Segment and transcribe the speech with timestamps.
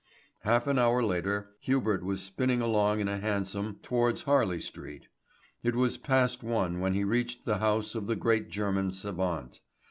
[0.39, 5.07] Half an hour later Hubert was spinning along in a hansom towards Harley Street.
[5.61, 9.59] It was past one when he reached the house of the great German savant.